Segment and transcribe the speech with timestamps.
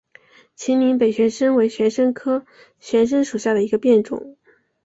[0.55, 2.43] 秦岭北玄参为玄参科
[2.79, 4.35] 玄参属下的一个变种。